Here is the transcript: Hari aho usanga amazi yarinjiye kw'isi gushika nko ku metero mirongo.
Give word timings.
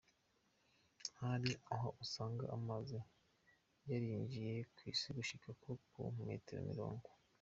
Hari 1.21 1.51
aho 1.73 1.87
usanga 2.03 2.43
amazi 2.57 2.97
yarinjiye 3.89 4.53
kw'isi 4.73 5.09
gushika 5.17 5.47
nko 5.57 5.71
ku 5.91 6.01
metero 6.27 6.61
mirongo. 6.71 7.07